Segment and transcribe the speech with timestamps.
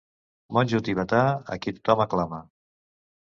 [0.57, 1.19] Monjo tibetà
[1.55, 2.41] a qui tothom aclama.